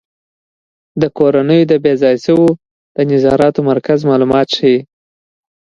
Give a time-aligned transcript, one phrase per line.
[1.01, 2.57] د کورنیو بې ځایه شویو
[2.95, 4.77] د نظارت مرکز معلومات ښيي.